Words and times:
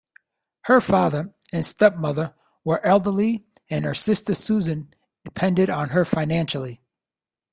Her 0.63 0.81
father 0.81 1.31
and 1.53 1.63
step-mother 1.63 2.33
were 2.63 2.83
elderly, 2.83 3.45
and 3.69 3.85
her 3.85 3.93
sister 3.93 4.33
Susan 4.33 4.95
depended 5.23 5.69
on 5.69 5.89
her 5.89 6.05
financially. 6.05 6.81